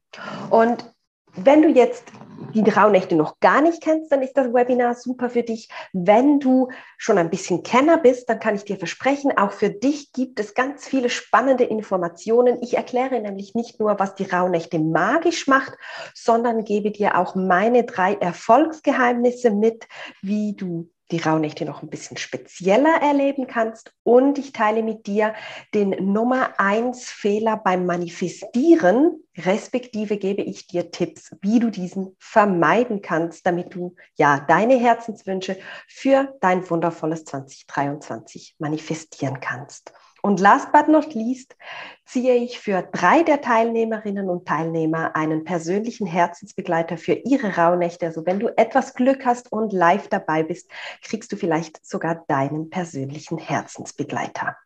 [0.51, 0.95] Und
[1.37, 2.11] wenn du jetzt
[2.53, 5.69] die Rauhnächte noch gar nicht kennst, dann ist das Webinar super für dich.
[5.93, 10.13] Wenn du schon ein bisschen Kenner bist, dann kann ich dir versprechen, auch für dich
[10.13, 12.59] gibt es ganz viele spannende Informationen.
[12.63, 15.73] Ich erkläre nämlich nicht nur, was die Rauhnächte magisch macht,
[16.15, 19.87] sondern gebe dir auch meine drei Erfolgsgeheimnisse mit,
[20.23, 23.93] wie du die Rauhnächte noch ein bisschen spezieller erleben kannst.
[24.03, 25.35] Und ich teile mit dir
[25.75, 33.03] den Nummer eins Fehler beim Manifestieren, respektive gebe ich dir Tipps, wie du diesen vermeiden
[33.03, 35.57] kannst, damit du ja deine Herzenswünsche
[35.89, 39.93] für dein wundervolles 2023 manifestieren kannst.
[40.23, 41.57] Und last but not least
[42.05, 48.07] ziehe ich für drei der Teilnehmerinnen und Teilnehmer einen persönlichen Herzensbegleiter für ihre Rauhnächte.
[48.07, 50.71] Also wenn du etwas Glück hast und live dabei bist,
[51.03, 54.57] kriegst du vielleicht sogar deinen persönlichen Herzensbegleiter.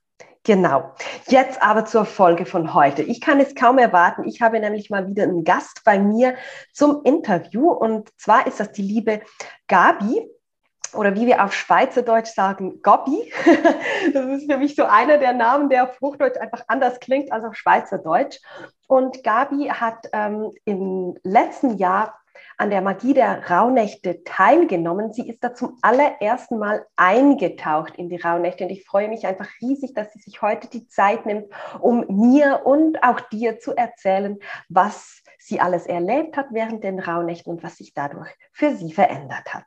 [0.46, 0.92] Genau.
[1.28, 3.02] Jetzt aber zur Folge von heute.
[3.02, 4.24] Ich kann es kaum erwarten.
[4.24, 6.34] Ich habe nämlich mal wieder einen Gast bei mir
[6.72, 7.70] zum Interview.
[7.70, 9.22] Und zwar ist das die liebe
[9.68, 10.28] Gabi
[10.94, 13.32] oder wie wir auf Schweizerdeutsch sagen, Gobbi.
[14.12, 17.44] Das ist für mich so einer der Namen, der auf Hochdeutsch einfach anders klingt als
[17.44, 18.38] auf Schweizerdeutsch.
[18.86, 22.14] Und Gabi hat ähm, im letzten Jahr
[22.56, 25.12] an der Magie der Rauhnächte teilgenommen.
[25.12, 29.48] Sie ist da zum allerersten Mal eingetaucht in die Rauhnächte und ich freue mich einfach
[29.60, 31.46] riesig, dass sie sich heute die Zeit nimmt,
[31.80, 34.38] um mir und auch dir zu erzählen,
[34.68, 39.52] was sie alles erlebt hat während den Rauhnächten und was sich dadurch für sie verändert
[39.52, 39.66] hat.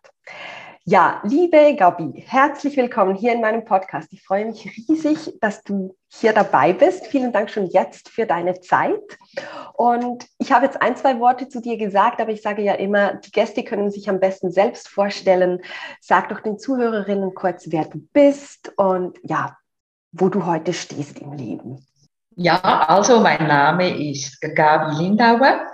[0.89, 4.07] Ja, liebe Gabi, herzlich willkommen hier in meinem Podcast.
[4.13, 7.07] Ich freue mich riesig, dass du hier dabei bist.
[7.07, 9.17] Vielen Dank schon jetzt für deine Zeit.
[9.73, 13.15] Und ich habe jetzt ein, zwei Worte zu dir gesagt, aber ich sage ja immer,
[13.15, 15.59] die Gäste können sich am besten selbst vorstellen.
[15.99, 19.57] Sag doch den Zuhörerinnen kurz, wer du bist und ja,
[20.13, 21.85] wo du heute stehst im Leben.
[22.37, 25.67] Ja, also mein Name ist Gabi Lindauer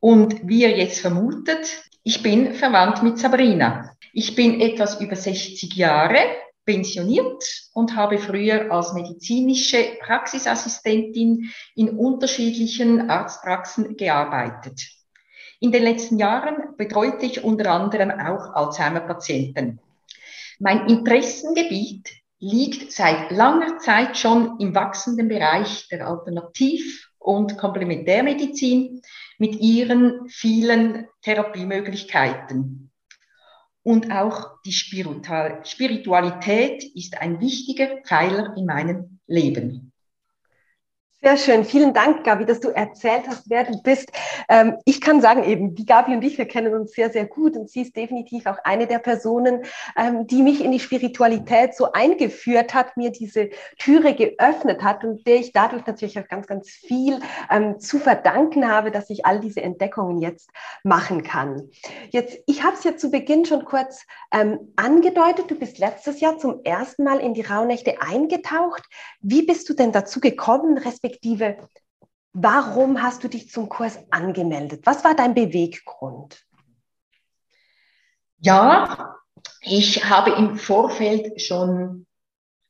[0.00, 3.90] und wie ihr jetzt vermutet, ich bin verwandt mit Sabrina.
[4.16, 6.20] Ich bin etwas über 60 Jahre
[6.64, 7.42] pensioniert
[7.72, 14.80] und habe früher als medizinische Praxisassistentin in unterschiedlichen Arztpraxen gearbeitet.
[15.58, 19.80] In den letzten Jahren betreute ich unter anderem auch Alzheimer-Patienten.
[20.60, 22.08] Mein Interessengebiet
[22.38, 29.02] liegt seit langer Zeit schon im wachsenden Bereich der Alternativ- und Komplementärmedizin
[29.38, 32.92] mit ihren vielen Therapiemöglichkeiten.
[33.84, 39.92] Und auch die Spiritualität ist ein wichtiger Pfeiler in meinem Leben.
[41.24, 41.64] Sehr schön.
[41.64, 44.12] Vielen Dank, Gabi, dass du erzählt hast, wer du bist.
[44.50, 47.56] Ähm, ich kann sagen eben, die Gabi und ich, wir kennen uns sehr, sehr gut
[47.56, 49.62] und sie ist definitiv auch eine der Personen,
[49.96, 53.48] ähm, die mich in die Spiritualität so eingeführt hat, mir diese
[53.78, 57.18] Türe geöffnet hat und der ich dadurch natürlich auch ganz, ganz viel
[57.50, 60.50] ähm, zu verdanken habe, dass ich all diese Entdeckungen jetzt
[60.82, 61.70] machen kann.
[62.10, 65.50] Jetzt, ich habe es ja zu Beginn schon kurz ähm, angedeutet.
[65.50, 68.82] Du bist letztes Jahr zum ersten Mal in die Rauhnächte eingetaucht.
[69.22, 71.68] Wie bist du denn dazu gekommen, respektive Perspektive,
[72.32, 74.80] warum hast du dich zum Kurs angemeldet?
[74.84, 76.44] Was war dein Beweggrund?
[78.38, 79.16] Ja,
[79.60, 82.06] ich habe im Vorfeld schon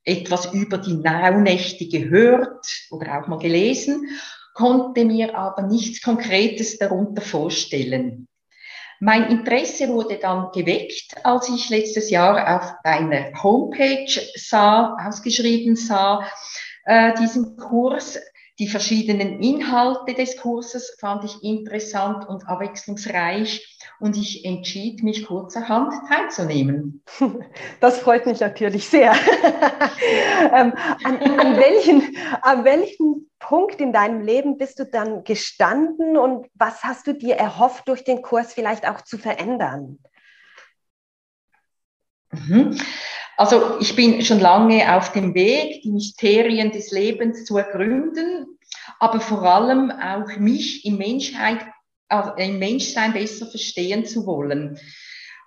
[0.04, 4.08] etwas über die Naunächte gehört oder auch mal gelesen,
[4.52, 8.28] konnte mir aber nichts Konkretes darunter vorstellen.
[9.00, 16.24] Mein Interesse wurde dann geweckt, als ich letztes Jahr auf einer Homepage sah, ausgeschrieben sah,
[16.84, 18.18] äh, diesen Kurs.
[18.60, 25.92] Die verschiedenen Inhalte des Kurses fand ich interessant und abwechslungsreich und ich entschied mich kurzerhand
[26.08, 27.02] teilzunehmen.
[27.80, 29.12] Das freut mich natürlich sehr.
[30.52, 30.72] ähm,
[31.04, 36.84] an, an, welchen, an welchen Punkt in deinem Leben bist du dann gestanden und was
[36.84, 39.98] hast du dir erhofft, durch den Kurs vielleicht auch zu verändern?
[42.30, 42.78] Mhm.
[43.36, 48.58] Also ich bin schon lange auf dem Weg, die Mysterien des Lebens zu ergründen,
[49.00, 51.58] aber vor allem auch mich in Menschheit
[52.08, 54.78] also im Menschsein besser verstehen zu wollen.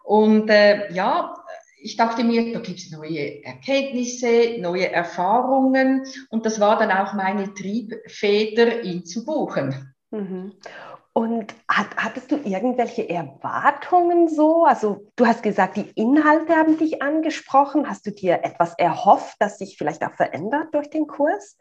[0.04, 1.34] Und äh, ja,
[1.80, 7.13] ich dachte mir, da gibt es neue Erkenntnisse, neue Erfahrungen und das war dann auch
[7.13, 9.94] meine Triebfeder, ihn zu buchen.
[10.12, 10.54] Mhm.
[11.18, 14.66] Und hat, hattest du irgendwelche Erwartungen so?
[14.66, 17.90] Also du hast gesagt, die Inhalte haben dich angesprochen.
[17.90, 21.58] Hast du dir etwas erhofft, das sich vielleicht auch verändert durch den Kurs?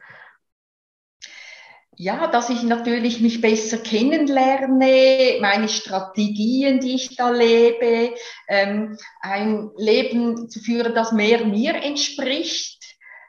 [1.99, 8.15] ja, dass ich natürlich mich besser kennenlerne, meine Strategien, die ich da lebe,
[8.49, 12.76] ähm, ein Leben zu führen, das mehr mir entspricht,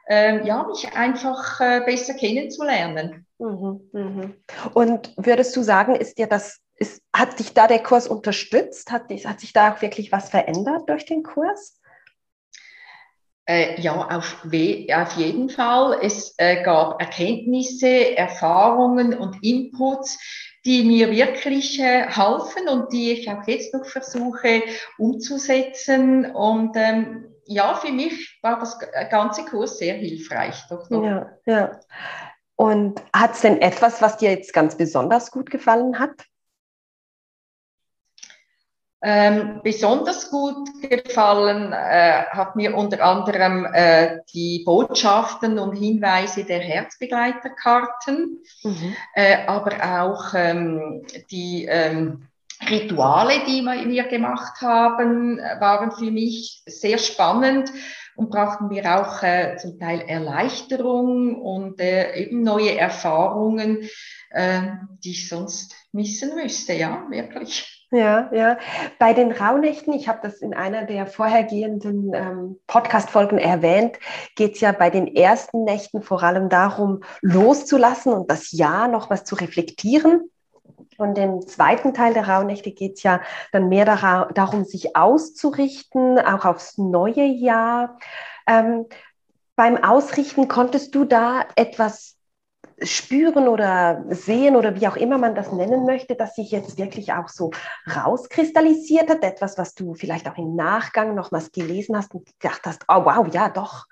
[0.08, 3.26] ähm, ja, mich einfach äh, besser kennenzulernen.
[3.38, 4.30] Mhm, mh.
[4.72, 8.90] Und würdest du sagen, ist dir das, ist, hat dich da der Kurs unterstützt?
[8.90, 11.78] Hat, hat sich da auch wirklich was verändert durch den Kurs?
[13.48, 15.98] Äh, ja, auf, auf, jeden Fall.
[16.02, 20.18] Es äh, gab Erkenntnisse, Erfahrungen und Inputs,
[20.66, 24.62] die mir wirklich äh, halfen und die ich auch jetzt noch versuche
[24.98, 26.30] umzusetzen.
[26.30, 28.78] Und ähm, ja, für mich war das
[29.10, 30.62] ganze Kurs sehr hilfreich.
[30.68, 31.02] Doch, doch.
[31.02, 31.80] Ja, ja.
[32.56, 36.24] Und hat es denn etwas, was dir jetzt ganz besonders gut gefallen hat?
[39.00, 46.58] Ähm, besonders gut gefallen äh, hat mir unter anderem äh, die Botschaften und Hinweise der
[46.58, 48.96] Herzbegleiterkarten, mhm.
[49.14, 52.27] äh, aber auch ähm, die ähm,
[52.68, 57.70] Rituale, die wir gemacht haben, waren für mich sehr spannend
[58.16, 63.88] und brachten mir auch äh, zum Teil Erleichterung und äh, eben neue Erfahrungen,
[64.30, 64.62] äh,
[65.04, 67.78] die ich sonst missen müsste, ja, wirklich.
[67.90, 68.58] Ja, ja.
[68.98, 73.98] Bei den Rauhnächten, ich habe das in einer der vorhergehenden ähm, Podcast-Folgen erwähnt,
[74.34, 79.08] geht es ja bei den ersten Nächten vor allem darum, loszulassen und das Jahr noch
[79.08, 80.28] was zu reflektieren.
[80.96, 83.20] Und im zweiten Teil der Rauhnächte geht es ja
[83.52, 87.98] dann mehr darum, sich auszurichten, auch aufs neue Jahr.
[88.46, 88.86] Ähm,
[89.56, 92.18] beim Ausrichten konntest du da etwas
[92.82, 97.12] spüren oder sehen oder wie auch immer man das nennen möchte, dass sich jetzt wirklich
[97.12, 97.50] auch so
[97.92, 102.84] rauskristallisiert hat, etwas, was du vielleicht auch im Nachgang nochmals gelesen hast und gedacht hast,
[102.88, 103.86] oh wow, ja doch,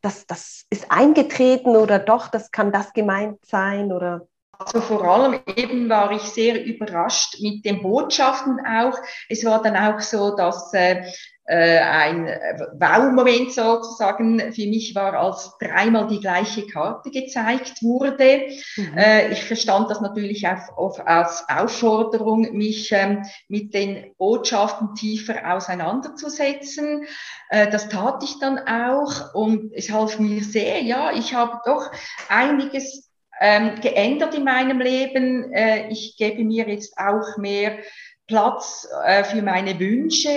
[0.00, 4.26] das, das ist eingetreten oder doch, das kann das gemeint sein oder
[4.58, 8.98] also vor allem eben war ich sehr überrascht mit den Botschaften auch.
[9.28, 11.04] Es war dann auch so, dass äh,
[11.48, 12.26] äh, ein
[12.74, 18.42] Wow-Moment sozusagen für mich war, als dreimal die gleiche Karte gezeigt wurde.
[18.76, 18.98] Mhm.
[18.98, 25.54] Äh, ich verstand das natürlich auf, auf, als Aufforderung, mich ähm, mit den Botschaften tiefer
[25.54, 27.06] auseinanderzusetzen.
[27.48, 30.82] Äh, das tat ich dann auch und es half mir sehr.
[30.82, 31.90] Ja, ich habe doch
[32.28, 33.07] einiges
[33.40, 35.52] ähm, geändert in meinem Leben.
[35.52, 37.78] Äh, ich gebe mir jetzt auch mehr
[38.26, 40.28] Platz äh, für meine Wünsche,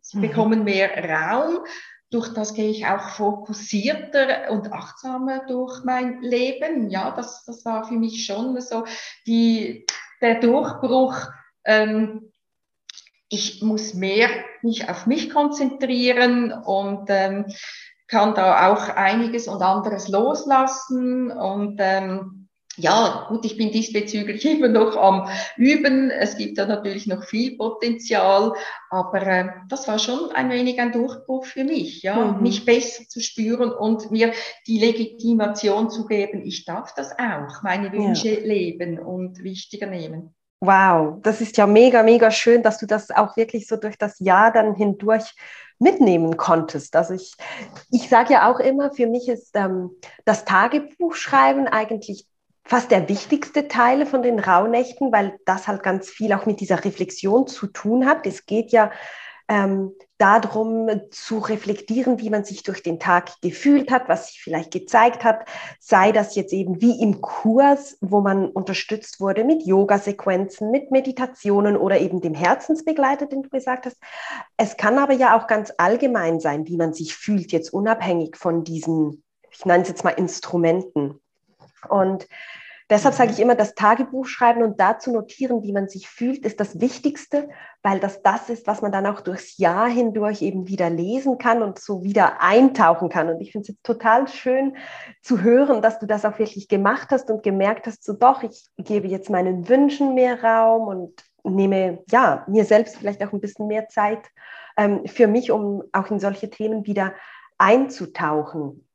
[0.00, 0.20] sie mhm.
[0.20, 1.58] bekommen mehr Raum.
[2.10, 6.88] Durch das gehe ich auch fokussierter und achtsamer durch mein Leben.
[6.88, 8.84] Ja, das, das war für mich schon so
[9.26, 9.84] die,
[10.20, 11.16] der Durchbruch.
[11.64, 12.32] Ähm,
[13.28, 14.28] ich muss mehr
[14.62, 17.46] mich auf mich konzentrieren und ähm,
[18.06, 22.43] kann da auch einiges und anderes loslassen und ähm,
[22.76, 26.10] ja, gut, ich bin diesbezüglich immer noch am Üben.
[26.10, 28.54] Es gibt da natürlich noch viel Potenzial,
[28.90, 32.42] aber äh, das war schon ein wenig ein Durchbruch für mich, ja, mhm.
[32.42, 34.32] mich besser zu spüren und mir
[34.66, 38.46] die Legitimation zu geben, ich darf das auch, meine Wünsche ja.
[38.46, 40.34] leben und wichtiger nehmen.
[40.60, 44.18] Wow, das ist ja mega, mega schön, dass du das auch wirklich so durch das
[44.20, 45.34] Jahr dann hindurch
[45.78, 46.96] mitnehmen konntest.
[46.96, 47.34] Also ich,
[47.90, 49.90] ich sage ja auch immer, für mich ist ähm,
[50.24, 52.26] das Tagebuchschreiben eigentlich
[52.64, 56.84] fast der wichtigste Teil von den Rauhnächten, weil das halt ganz viel auch mit dieser
[56.84, 58.26] Reflexion zu tun hat.
[58.26, 58.90] Es geht ja
[59.48, 64.70] ähm, darum zu reflektieren, wie man sich durch den Tag gefühlt hat, was sich vielleicht
[64.70, 65.46] gezeigt hat,
[65.80, 71.76] sei das jetzt eben wie im Kurs, wo man unterstützt wurde mit Yoga-Sequenzen, mit Meditationen
[71.76, 73.98] oder eben dem Herzensbegleiter, den du gesagt hast.
[74.56, 78.64] Es kann aber ja auch ganz allgemein sein, wie man sich fühlt, jetzt unabhängig von
[78.64, 81.20] diesen, ich nenne es jetzt mal Instrumenten.
[81.88, 82.26] Und
[82.90, 86.60] Deshalb sage ich immer, das Tagebuch schreiben und dazu notieren, wie man sich fühlt, ist
[86.60, 87.48] das Wichtigste,
[87.82, 91.62] weil das das ist, was man dann auch durchs Jahr hindurch eben wieder lesen kann
[91.62, 93.30] und so wieder eintauchen kann.
[93.30, 94.76] Und ich finde es jetzt total schön
[95.22, 98.68] zu hören, dass du das auch wirklich gemacht hast und gemerkt hast, so doch, ich
[98.76, 103.66] gebe jetzt meinen Wünschen mehr Raum und nehme ja mir selbst vielleicht auch ein bisschen
[103.66, 104.26] mehr Zeit
[104.76, 107.14] ähm, für mich, um auch in solche Themen wieder
[107.56, 108.86] einzutauchen.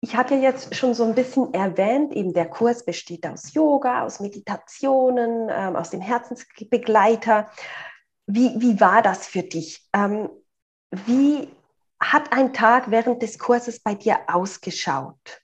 [0.00, 4.20] Ich hatte jetzt schon so ein bisschen erwähnt, eben der Kurs besteht aus Yoga, aus
[4.20, 7.50] Meditationen, ähm, aus dem Herzensbegleiter.
[8.26, 9.82] Wie, wie war das für dich?
[9.92, 10.28] Ähm,
[10.90, 11.48] wie
[12.00, 15.40] hat ein Tag während des Kurses bei dir ausgeschaut?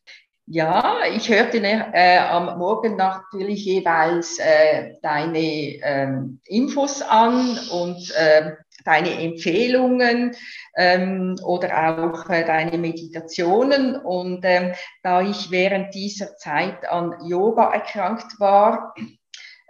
[0.47, 8.57] Ja, ich hörte äh, am Morgen natürlich jeweils äh, deine ähm, Infos an und äh,
[8.85, 10.35] deine Empfehlungen
[10.77, 13.97] ähm, oder auch äh, deine Meditationen.
[13.97, 18.95] Und ähm, da ich während dieser Zeit an Yoga erkrankt war,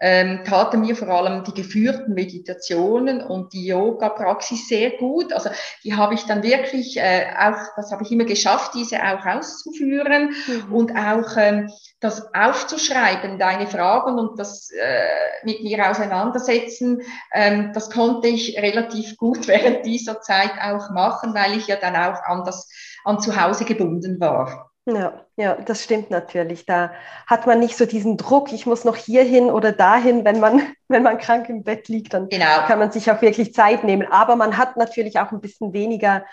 [0.05, 5.33] ähm, taten mir vor allem die geführten Meditationen und die Yoga-Praxis sehr gut.
[5.33, 5.51] Also
[5.85, 10.35] die habe ich dann wirklich äh, auch, das habe ich immer geschafft, diese auch auszuführen
[10.49, 10.75] mhm.
[10.75, 17.89] und auch ähm, das aufzuschreiben, deine Fragen und das äh, mit mir auseinandersetzen, ähm, das
[17.89, 22.43] konnte ich relativ gut während dieser Zeit auch machen, weil ich ja dann auch an
[22.45, 22.69] das
[23.05, 24.72] an zu Hause gebunden war.
[24.85, 26.67] Ja, ja, das stimmt natürlich.
[26.67, 26.93] Da
[27.27, 31.05] hat man nicht so diesen Druck, ich muss noch hierhin oder dahin, wenn man, wenn
[31.05, 32.67] man krank im Bett liegt, dann genau.
[32.67, 34.11] kann man sich auch wirklich Zeit nehmen.
[34.11, 36.25] Aber man hat natürlich auch ein bisschen weniger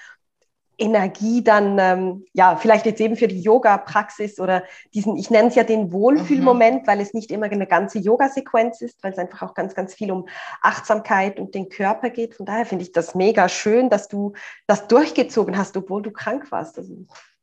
[0.80, 4.64] Energie dann, ähm, ja, vielleicht jetzt eben für die Yoga-Praxis oder
[4.94, 6.88] diesen, ich nenne es ja den Wohlfühlmoment, mhm.
[6.88, 10.10] weil es nicht immer eine ganze Yoga-Sequenz ist, weil es einfach auch ganz, ganz viel
[10.10, 10.28] um
[10.62, 12.36] Achtsamkeit und den Körper geht.
[12.36, 14.34] Von daher finde ich das mega schön, dass du
[14.68, 16.78] das durchgezogen hast, obwohl du krank warst.
[16.78, 16.94] Also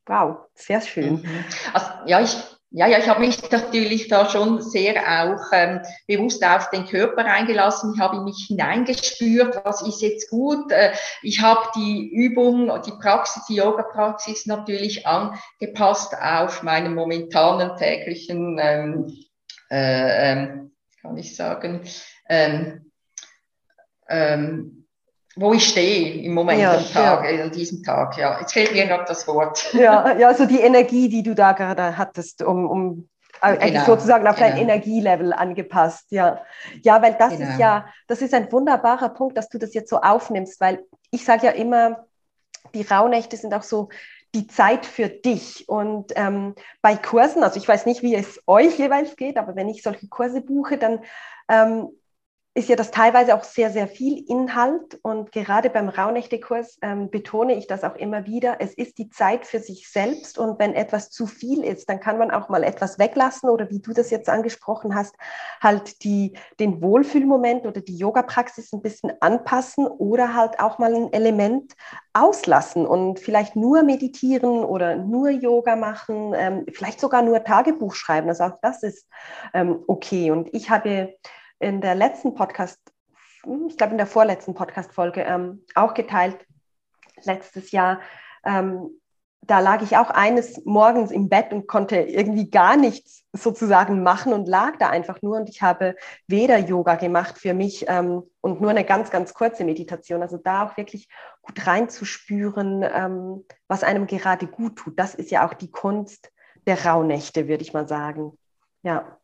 [0.07, 1.15] Wow, sehr schön.
[1.15, 1.45] Mhm.
[1.73, 2.37] Also, ja, ich,
[2.71, 7.25] ja, ja, ich habe mich natürlich da schon sehr auch ähm, bewusst auf den Körper
[7.25, 7.93] eingelassen.
[7.95, 10.71] Ich habe mich hineingespürt, was ist jetzt gut.
[10.71, 18.59] Äh, ich habe die Übung, die Praxis, die Yoga-Praxis natürlich angepasst auf meinen momentanen täglichen,
[18.61, 19.17] ähm,
[19.71, 20.73] äh, ähm,
[21.03, 21.83] kann ich sagen,
[22.29, 22.93] ähm,
[24.09, 24.76] ähm,
[25.37, 27.45] wo ich stehe im Moment ja, am Tag, ja.
[27.45, 28.17] an diesem Tag.
[28.17, 29.71] Ja, jetzt fehlt mir gerade das Wort.
[29.75, 33.09] Ja, ja, so die Energie, die du da gerade hattest, um, um
[33.43, 34.49] äh, genau, sozusagen auf genau.
[34.49, 36.07] dein Energielevel angepasst.
[36.11, 36.41] Ja,
[36.83, 37.51] ja, weil das genau.
[37.51, 41.25] ist ja, das ist ein wunderbarer Punkt, dass du das jetzt so aufnimmst, weil ich
[41.25, 42.07] sage ja immer,
[42.75, 43.91] die Rauhnächte sind auch so
[44.35, 45.69] die Zeit für dich.
[45.69, 49.69] Und ähm, bei Kursen, also ich weiß nicht, wie es euch jeweils geht, aber wenn
[49.69, 51.01] ich solche Kurse buche, dann
[51.49, 51.89] ähm,
[52.57, 54.99] ist ja das teilweise auch sehr, sehr viel Inhalt.
[55.03, 58.57] Und gerade beim Rauhnächte-Kurs ähm, betone ich das auch immer wieder.
[58.61, 60.39] Es ist die Zeit für sich selbst.
[60.39, 63.81] Und wenn etwas zu viel ist, dann kann man auch mal etwas weglassen oder wie
[63.81, 65.15] du das jetzt angesprochen hast,
[65.63, 71.13] halt die, den Wohlfühlmoment oder die Yoga-Praxis ein bisschen anpassen oder halt auch mal ein
[71.13, 71.75] Element
[72.15, 78.31] auslassen und vielleicht nur meditieren oder nur Yoga machen, ähm, vielleicht sogar nur Tagebuch schreiben.
[78.31, 79.07] Also auch das ist
[79.53, 80.31] ähm, okay.
[80.31, 81.13] Und ich habe
[81.59, 82.81] in der letzten Podcast,
[83.69, 86.37] ich glaube in der vorletzten Podcast-Folge ähm, auch geteilt,
[87.23, 88.01] letztes Jahr.
[88.45, 88.91] Ähm,
[89.47, 94.33] da lag ich auch eines Morgens im Bett und konnte irgendwie gar nichts sozusagen machen
[94.33, 95.37] und lag da einfach nur.
[95.37, 95.95] Und ich habe
[96.27, 100.23] weder Yoga gemacht für mich ähm, und nur eine ganz, ganz kurze Meditation.
[100.23, 101.09] Also da auch wirklich
[101.43, 104.99] gut reinzuspüren, ähm, was einem gerade gut tut.
[104.99, 106.33] Das ist ja auch die Kunst
[106.67, 108.37] der Rauhnächte, würde ich mal sagen.
[108.83, 109.19] Ja.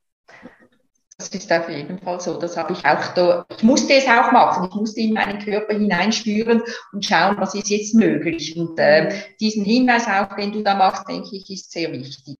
[1.31, 2.39] Das ist auf jeden Fall so.
[2.39, 3.47] Das habe ich auch da.
[3.57, 4.69] Ich musste es auch machen.
[4.71, 6.63] Ich musste in meinen Körper hineinspüren
[6.93, 8.57] und schauen, was ist jetzt möglich.
[8.57, 12.37] Und äh, diesen Hinweis auch, den du da machst, denke ich, ist sehr wichtig.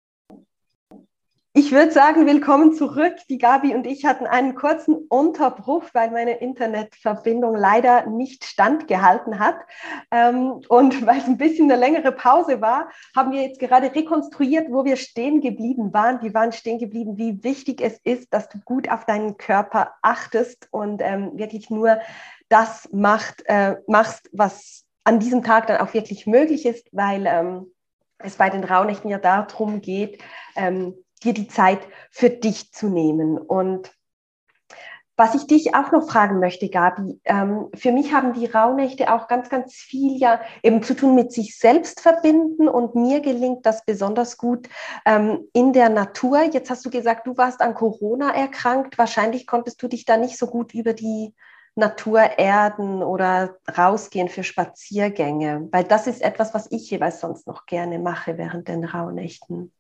[1.55, 3.15] Ich würde sagen, willkommen zurück.
[3.29, 9.57] Die Gabi und ich hatten einen kurzen Unterbruch, weil meine Internetverbindung leider nicht standgehalten hat.
[10.11, 14.69] Ähm, und weil es ein bisschen eine längere Pause war, haben wir jetzt gerade rekonstruiert,
[14.71, 16.23] wo wir stehen geblieben waren.
[16.23, 20.69] Wir waren stehen geblieben, wie wichtig es ist, dass du gut auf deinen Körper achtest
[20.71, 21.99] und ähm, wirklich nur
[22.49, 27.67] das macht, äh, machst, was an diesem Tag dann auch wirklich möglich ist, weil ähm,
[28.17, 30.23] es bei den Rauhnächten ja darum geht,
[31.25, 33.39] dir die Zeit für dich zu nehmen.
[33.39, 33.91] Und
[35.17, 39.29] Was ich dich auch noch fragen möchte, Gabi, ähm, für mich haben die Rauhnächte auch
[39.29, 43.85] ganz, ganz viel ja eben zu tun mit sich selbst verbinden und mir gelingt das
[43.85, 44.69] besonders gut
[45.05, 46.43] ähm, in der Natur.
[46.45, 48.97] Jetzt hast du gesagt, du warst an Corona erkrankt.
[48.97, 51.35] Wahrscheinlich konntest du dich da nicht so gut über die
[51.75, 57.67] Natur erden oder rausgehen für Spaziergänge, weil das ist etwas, was ich jeweils sonst noch
[57.67, 59.73] gerne mache während den Rauhnächten.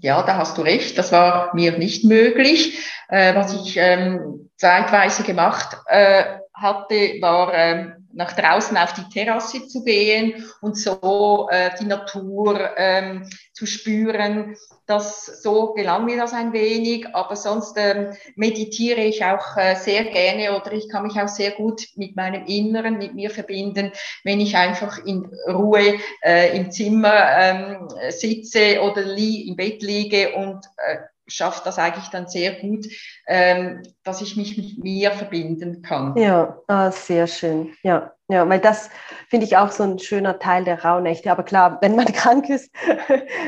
[0.00, 0.98] Ja, da hast du recht.
[0.98, 2.78] Das war mir nicht möglich.
[3.08, 6.24] Äh, was ich ähm, zeitweise gemacht äh,
[6.54, 12.70] hatte, war ähm, nach draußen auf die Terrasse zu gehen und so äh, die Natur
[12.76, 14.56] ähm, zu spüren.
[14.86, 20.04] Das, so gelang mir das ein wenig, aber sonst ähm, meditiere ich auch äh, sehr
[20.04, 23.92] gerne oder ich kann mich auch sehr gut mit meinem Inneren, mit mir verbinden,
[24.24, 30.64] wenn ich einfach in Ruhe äh, im Zimmer ähm, sitze oder im Bett liege und
[30.76, 32.86] äh, schafft das eigentlich dann sehr gut,
[33.26, 36.16] ähm, dass ich mich mit mir verbinden kann.
[36.16, 37.74] Ja, ah, sehr schön.
[37.82, 38.90] Ja, ja, weil das
[39.28, 41.30] finde ich auch so ein schöner Teil der Rauhnächte.
[41.30, 42.72] Aber klar, wenn man krank ist,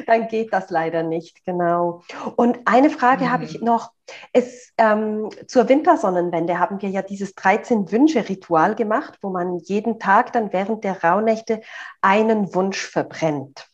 [0.07, 1.45] dann geht das leider nicht.
[1.45, 2.03] Genau.
[2.37, 3.33] Und eine Frage mhm.
[3.33, 3.93] habe ich noch.
[4.33, 10.53] Es, ähm, zur Wintersonnenwende haben wir ja dieses 13-Wünsche-Ritual gemacht, wo man jeden Tag dann
[10.53, 11.61] während der Rauhnächte
[12.01, 13.68] einen Wunsch verbrennt.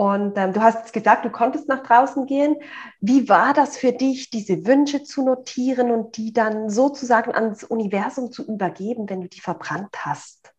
[0.00, 2.56] Und ähm, du hast gesagt, du konntest nach draußen gehen.
[3.00, 8.32] Wie war das für dich, diese Wünsche zu notieren und die dann sozusagen ans Universum
[8.32, 10.54] zu übergeben, wenn du die verbrannt hast?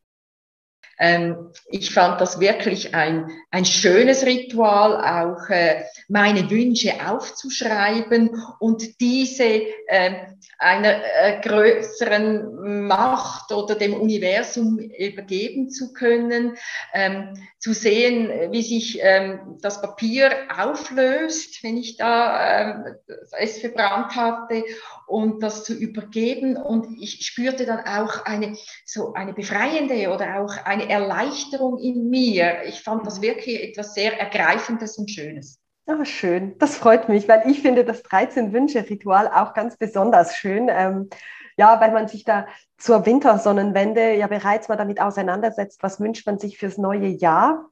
[1.01, 8.29] Ähm, ich fand das wirklich ein, ein schönes Ritual, auch äh, meine Wünsche aufzuschreiben
[8.59, 10.11] und diese äh,
[10.59, 16.55] einer äh, größeren Macht oder dem Universum übergeben zu können,
[16.93, 22.95] ähm, zu sehen, wie sich ähm, das Papier auflöst, wenn ich da ähm,
[23.39, 24.63] es verbrannt hatte
[25.07, 26.57] und das zu übergeben.
[26.57, 28.55] Und ich spürte dann auch eine
[28.85, 32.63] so eine befreiende oder auch eine Erleichterung in mir.
[32.65, 35.59] Ich fand das wirklich etwas sehr ergreifendes und schönes.
[35.87, 40.69] Oh, schön, das freut mich, weil ich finde das 13-Wünsche-Ritual auch ganz besonders schön.
[40.69, 41.09] Ähm,
[41.57, 46.39] ja, weil man sich da zur Wintersonnenwende ja bereits mal damit auseinandersetzt, was wünscht man
[46.39, 47.70] sich fürs neue Jahr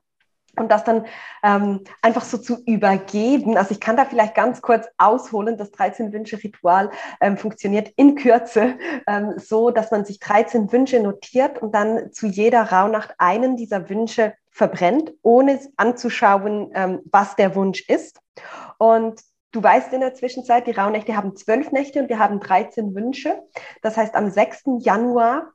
[0.57, 1.05] und das dann
[1.43, 3.57] ähm, einfach so zu übergeben.
[3.57, 5.57] Also ich kann da vielleicht ganz kurz ausholen.
[5.57, 11.73] Das 13-Wünsche-Ritual ähm, funktioniert in Kürze ähm, so, dass man sich 13 Wünsche notiert und
[11.73, 18.19] dann zu jeder Rauhnacht einen dieser Wünsche verbrennt, ohne anzuschauen, ähm, was der Wunsch ist.
[18.77, 22.93] Und Du weißt in der Zwischenzeit, die Rauhnächte haben zwölf Nächte und wir haben 13
[22.93, 23.41] Wünsche.
[23.81, 24.63] Das heißt, am 6.
[24.81, 25.53] Januar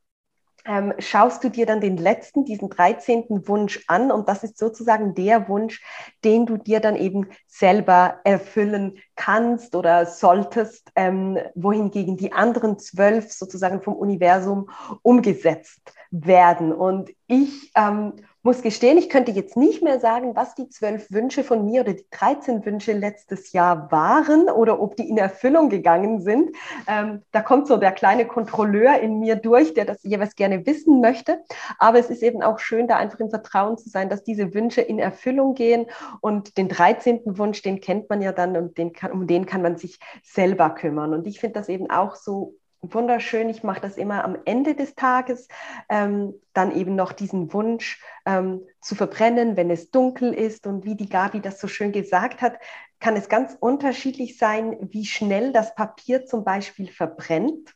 [0.65, 3.25] ähm, schaust du dir dann den letzten, diesen 13.
[3.47, 5.83] Wunsch an und das ist sozusagen der Wunsch,
[6.25, 13.33] den du dir dann eben selber erfüllen kannst oder solltest, ähm, wohingegen die anderen zwölf
[13.33, 14.71] sozusagen vom Universum
[15.03, 16.73] umgesetzt werden.
[16.73, 21.43] Und ich ähm, muss gestehen, ich könnte jetzt nicht mehr sagen, was die zwölf Wünsche
[21.43, 26.21] von mir oder die 13 Wünsche letztes Jahr waren oder ob die in Erfüllung gegangen
[26.21, 26.55] sind.
[26.87, 31.01] Ähm, da kommt so der kleine Kontrolleur in mir durch, der das jeweils gerne wissen
[31.01, 31.43] möchte.
[31.79, 34.83] Aber es ist eben auch schön, da einfach im Vertrauen zu sein, dass diese Wünsche
[34.83, 35.87] in Erfüllung gehen.
[36.21, 37.23] Und den 13.
[37.39, 40.69] Wunsch, den kennt man ja dann und den kann, um den kann man sich selber
[40.69, 41.15] kümmern.
[41.15, 42.55] Und ich finde das eben auch so
[42.93, 43.49] wunderschön.
[43.49, 45.49] Ich mache das immer am Ende des Tages,
[45.89, 50.67] ähm, dann eben noch diesen Wunsch ähm, zu verbrennen, wenn es dunkel ist.
[50.67, 52.59] Und wie die Gabi das so schön gesagt hat,
[53.01, 57.75] kann es ganz unterschiedlich sein, wie schnell das Papier zum Beispiel verbrennt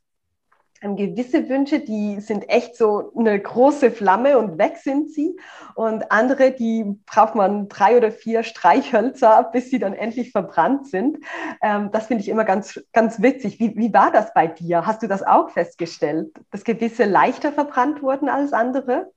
[0.81, 5.37] gewisse Wünsche, die sind echt so eine große Flamme und weg sind sie.
[5.75, 11.19] Und andere, die braucht man drei oder vier Streichhölzer, bis sie dann endlich verbrannt sind.
[11.62, 13.59] Ähm, das finde ich immer ganz, ganz witzig.
[13.61, 14.87] Wie, wie war das bei dir?
[14.87, 19.11] Hast du das auch festgestellt, dass gewisse leichter verbrannt wurden als andere?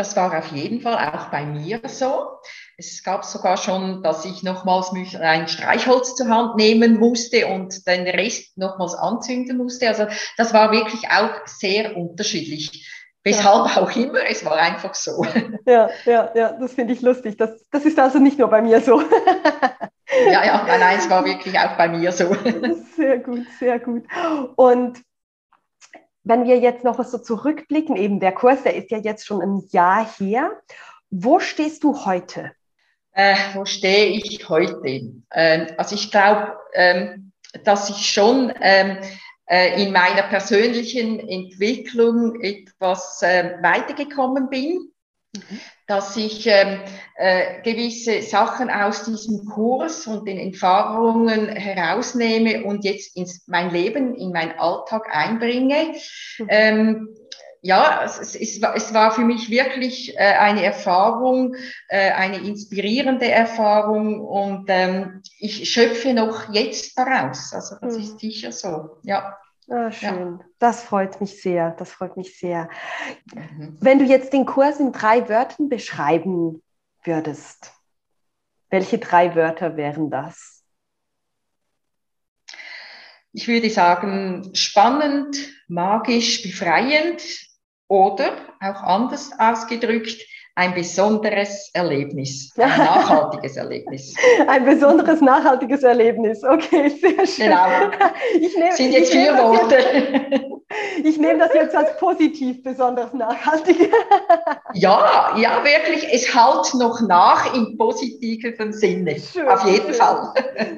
[0.00, 2.38] Das war auf jeden Fall auch bei mir so.
[2.78, 8.08] Es gab sogar schon, dass ich nochmals ein Streichholz zur Hand nehmen musste und den
[8.08, 9.88] Rest nochmals anzünden musste.
[9.88, 10.06] Also
[10.38, 12.90] das war wirklich auch sehr unterschiedlich.
[13.24, 13.82] Weshalb ja.
[13.82, 15.22] auch immer, es war einfach so.
[15.66, 17.36] Ja, ja, ja, das finde ich lustig.
[17.36, 19.02] Das, das ist also nicht nur bei mir so.
[20.26, 22.34] Ja, ja, nein, nein, es war wirklich auch bei mir so.
[22.96, 24.04] Sehr gut, sehr gut.
[24.56, 25.02] Und
[26.22, 29.62] wenn wir jetzt noch so zurückblicken, eben der Kurs, der ist ja jetzt schon ein
[29.70, 30.50] Jahr her.
[31.10, 32.52] Wo stehst du heute?
[33.12, 35.12] Äh, wo stehe ich heute?
[35.32, 37.32] Ähm, also ich glaube, ähm,
[37.64, 38.98] dass ich schon ähm,
[39.46, 44.92] äh, in meiner persönlichen Entwicklung etwas äh, weitergekommen bin.
[45.34, 45.60] Mhm.
[45.90, 46.78] Dass ich ähm,
[47.16, 54.14] äh, gewisse Sachen aus diesem Kurs und den Erfahrungen herausnehme und jetzt ins mein Leben,
[54.14, 55.96] in meinen Alltag einbringe.
[56.38, 56.46] Mhm.
[56.48, 57.08] Ähm,
[57.62, 61.56] ja, es, es, es, war für mich wirklich äh, eine Erfahrung,
[61.88, 67.52] äh, eine inspirierende Erfahrung und ähm, ich schöpfe noch jetzt daraus.
[67.52, 68.02] Also das mhm.
[68.02, 69.36] ist sicher so, ja.
[69.70, 70.38] Ah, schön.
[70.40, 70.44] Ja.
[70.58, 71.70] Das freut mich sehr.
[71.78, 72.68] Das freut mich sehr.
[73.32, 73.78] Mhm.
[73.80, 76.62] Wenn du jetzt den Kurs in drei Wörtern beschreiben
[77.04, 77.72] würdest,
[78.68, 80.64] welche drei Wörter wären das?
[83.32, 85.36] Ich würde sagen, spannend,
[85.68, 87.22] magisch, befreiend
[87.86, 90.20] oder auch anders ausgedrückt,
[90.60, 94.14] ein besonderes Erlebnis, ein nachhaltiges Erlebnis.
[94.46, 97.46] Ein besonderes nachhaltiges Erlebnis, okay, sehr schön.
[97.46, 97.66] Genau.
[98.38, 99.78] Ich nehm, Sind jetzt vier Worte.
[101.02, 103.90] Ich nehme das jetzt als positiv besonders nachhaltig.
[104.74, 109.94] Ja, ja, wirklich, es halt noch nach im positiven Sinne, schön, auf jeden schön.
[109.94, 110.32] Fall.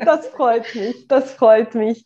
[0.05, 2.05] Das freut mich, das freut mich.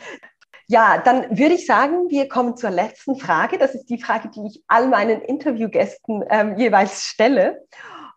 [0.69, 3.59] Ja, dann würde ich sagen, wir kommen zur letzten Frage.
[3.59, 7.65] Das ist die Frage, die ich all meinen Interviewgästen ähm, jeweils stelle.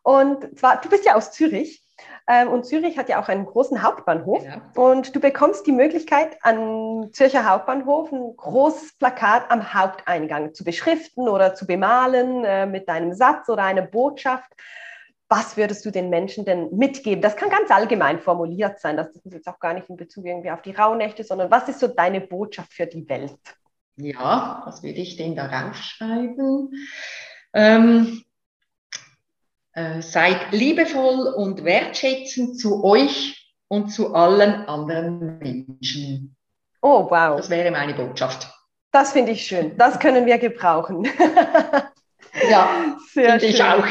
[0.02, 1.84] Und zwar, du bist ja aus Zürich.
[2.28, 4.44] Ähm, und Zürich hat ja auch einen großen Hauptbahnhof.
[4.44, 4.62] Ja.
[4.76, 11.28] Und du bekommst die Möglichkeit, am Zürcher Hauptbahnhof ein großes Plakat am Haupteingang zu beschriften
[11.28, 14.52] oder zu bemalen äh, mit deinem Satz oder einer Botschaft
[15.30, 17.22] was würdest du den Menschen denn mitgeben?
[17.22, 18.98] Das kann ganz allgemein formuliert sein.
[18.98, 21.80] Das ist jetzt auch gar nicht in Bezug irgendwie auf die Rauhnächte, sondern was ist
[21.80, 23.38] so deine Botschaft für die Welt?
[23.96, 26.72] Ja, was will ich denn da raufschreiben?
[27.54, 28.24] Ähm,
[29.74, 36.36] äh, seid liebevoll und wertschätzend zu euch und zu allen anderen Menschen.
[36.82, 37.38] Oh, wow.
[37.38, 38.52] Das wäre meine Botschaft.
[38.92, 39.78] Das finde ich schön.
[39.78, 41.08] Das können wir gebrauchen.
[42.50, 43.50] Ja, sehr schön.
[43.50, 43.86] Ich auch.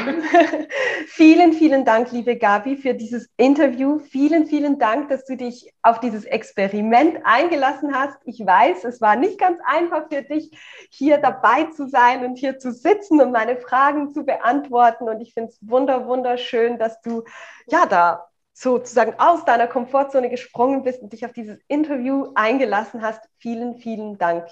[1.07, 3.99] vielen, vielen Dank, liebe Gabi, für dieses Interview.
[3.99, 8.19] Vielen, vielen Dank, dass du dich auf dieses Experiment eingelassen hast.
[8.25, 10.51] Ich weiß, es war nicht ganz einfach für dich,
[10.91, 15.09] hier dabei zu sein und hier zu sitzen und meine Fragen zu beantworten.
[15.09, 17.25] Und ich finde es wunder, wunderschön, dass du
[17.67, 23.21] ja da sozusagen aus deiner Komfortzone gesprungen bist und dich auf dieses Interview eingelassen hast.
[23.39, 24.49] Vielen, vielen Dank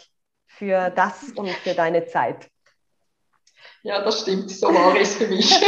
[0.47, 2.49] für das und für deine Zeit.
[3.83, 4.51] Ja, das stimmt.
[4.51, 5.51] So war es für mich.
[5.55, 5.59] ich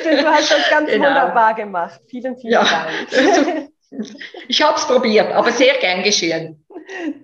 [0.00, 1.06] finde, du hast das ganz genau.
[1.08, 2.00] wunderbar gemacht.
[2.08, 2.64] Vielen, vielen ja.
[2.64, 3.70] Dank.
[4.46, 6.64] Ich habe es probiert, aber sehr gern geschehen.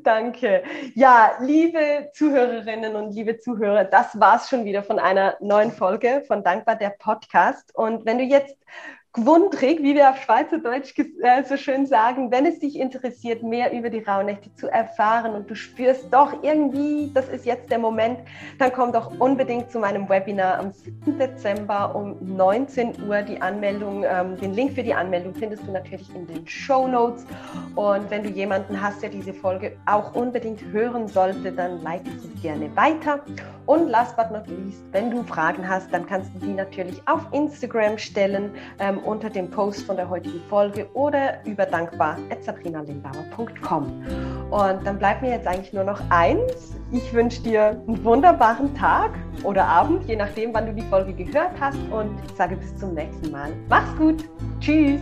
[0.03, 0.62] Danke.
[0.95, 6.25] Ja, liebe Zuhörerinnen und liebe Zuhörer, das war es schon wieder von einer neuen Folge
[6.27, 7.75] von Dankbar der Podcast.
[7.75, 8.57] Und wenn du jetzt
[9.17, 13.89] gewundrig, wie wir auf Schweizerdeutsch äh, so schön sagen, wenn es dich interessiert, mehr über
[13.89, 18.19] die Rauhnächte zu erfahren und du spürst doch irgendwie, das ist jetzt der Moment,
[18.59, 21.19] dann komm doch unbedingt zu meinem Webinar am 7.
[21.19, 23.23] Dezember um 19 Uhr.
[23.23, 27.25] Die Anmeldung, ähm, den Link für die Anmeldung findest du natürlich in den Show Notes.
[27.75, 32.29] Und wenn du jemanden hast, der diese Folge auch unbedingt hören sollte, dann leite sie
[32.43, 33.23] gerne weiter.
[33.65, 37.27] Und last but not least, wenn du Fragen hast, dann kannst du die natürlich auf
[37.33, 38.53] Instagram stellen.
[38.79, 44.05] Ähm, unter dem Post von der heutigen Folge oder über dankbar.sabrinalindauer.com.
[44.51, 46.75] Und dann bleibt mir jetzt eigentlich nur noch eins.
[46.92, 51.53] Ich wünsche dir einen wunderbaren Tag oder Abend, je nachdem, wann du die Folge gehört
[51.61, 53.53] hast und sage bis zum nächsten Mal.
[53.69, 54.25] Mach's gut.
[54.61, 55.01] Tschüss.